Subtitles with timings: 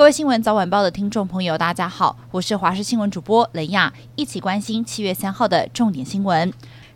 [0.00, 6.50] 各位新闻早晚报的听众朋友，大家好，我是华视新闻主播雷亚，一起关心七月三号的重点新闻。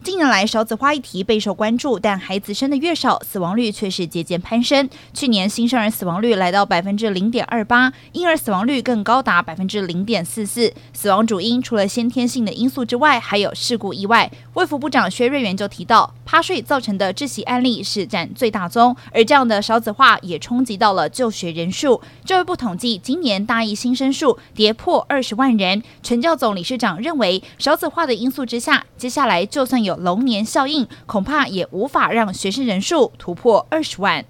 [0.05, 4.87] 近年来，少子化议题备受关注，但孩子生的越少，死亡率却是节节攀升。
[5.15, 10.71] 去年新生儿死亡率来到百分之零点二八，婴儿死亡率更高达百分之零点四四。
[10.93, 14.31] 死亡主因除了先天性的因素之外，还有事故意外。
[14.53, 22.03] 卫福部长薛瑞元就提到，趴睡造成的窒息案例是占最大宗，而这样的少子化也冲击到了就学人数。
[22.27, 25.83] 教育部统计，今年大一新生数跌破二十万人。
[26.03, 34.25] 陈教总理事长认为，少子化的因素之下，接下来就算有龙年效应，恐怕也无法让学生人数突破二十万。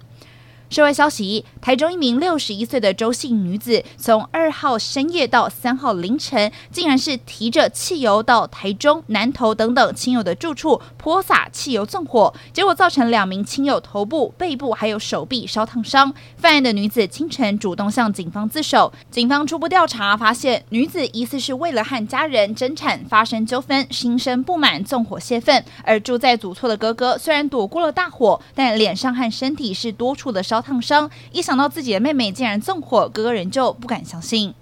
[0.75, 16.13] 社会消息：台中一名六十一岁的周姓女子，从二号深夜到三号凌晨，竟然是提着汽油到台中、南投等等亲友的住处泼洒汽油纵火，结果造成两名亲友头部、背部还有手臂烧烫伤。
[16.35, 25.63] 犯案的女子清晨主动向警方自首，警方初步调查发现，女子疑似是为了和家人争产发生纠纷，心生不满纵火泄愤。
[25.85, 30.64] 而住在祖厝的哥哥虽然躲过了大火，但脸上和身体是多处的烧。
[30.65, 34.55] 烫伤，一想到自己的妹妹竟然纵火，哥哥仍旧不敢相信。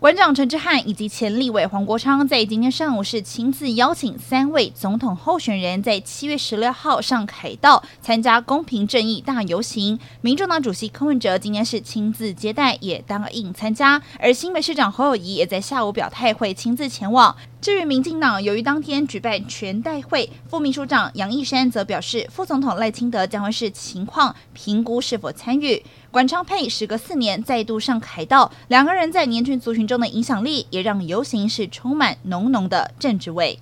[0.00, 9.98] 馆长陈之汉以及前立委黄国昌在今天上午是亲自邀请三位总统候选人，在七月十六号上凯道参加公平正义大游行。
[10.20, 14.02] 民众党主席柯文哲今天是亲自接待，也答应参加。
[14.18, 17.34] 而新北市长侯友谊也在下午表态会亲自前往。
[17.64, 25.82] 至于民进党，由于当天举办全代会，副秘书长杨义山则表示，副总统赖清德将会视情况评估是否参与。
[26.10, 33.58] 管昌沛时隔四年再度上凯道，两个人在年轻族群中的影响力，也让游行是充满浓浓的政治味。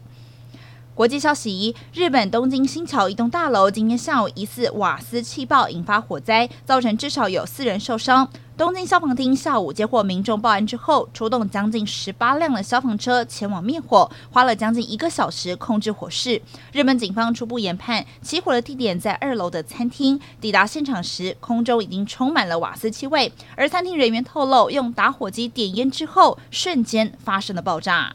[0.94, 8.28] 国际消息：日本东京新桥一栋大楼今天下午疑似瓦斯气爆引发火灾，造成至少有四人受伤。
[8.58, 16.42] 东京消防厅下午接获民众报案之后，出动将近十八辆的消防车前往灭火，花了将近一个小时控制火势。
[16.72, 20.20] 日本警方初步研判，起火的地点在二楼的餐厅。
[20.42, 28.14] 抵达现场时，空中已经充满了瓦斯气味，而餐厅人员透露，用打火机点烟之后，瞬间发生了爆炸。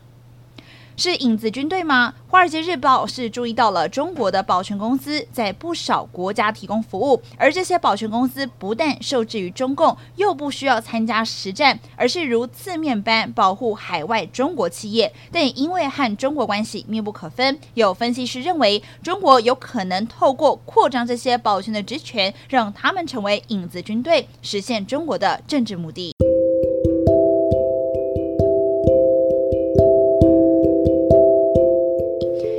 [0.98, 2.12] 是影子军队吗？
[2.32, 15.14] 《华尔街日报》是注意到了中国的保全公司在不少国家提供服务，而这些保全公司不但受制于中共，又不需要参加实战，而是如字面般保护海外中国企业。
[15.32, 26.12] 但也因为和中国关系密不可分，有分析师认为，中国有可能透过扩张这些保全的职权，让他们成为影子军队，实现中国的政治目的。